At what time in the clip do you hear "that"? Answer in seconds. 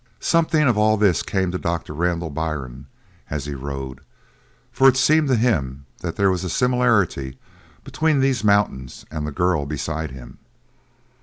5.99-6.15